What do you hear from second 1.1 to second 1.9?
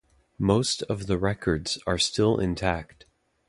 records